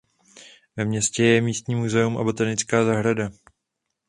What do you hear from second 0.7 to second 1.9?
Ve městě je místní